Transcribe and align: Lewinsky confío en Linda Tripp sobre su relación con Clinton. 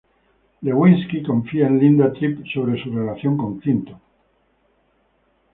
Lewinsky 0.63 1.21
confío 1.21 1.67
en 1.67 1.77
Linda 1.77 2.11
Tripp 2.11 2.43
sobre 2.51 2.81
su 2.81 2.89
relación 2.91 3.37
con 3.37 3.59
Clinton. 3.59 3.99